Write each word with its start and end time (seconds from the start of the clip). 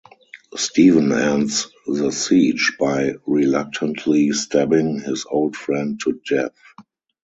Steven 0.55 1.11
ends 1.11 1.67
the 1.85 2.09
siege 2.11 2.75
by 2.79 3.13
reluctantly 3.27 4.31
stabbing 4.31 4.99
his 4.99 5.27
old 5.29 5.55
friend 5.55 5.99
to 5.99 6.19
death. 6.27 6.53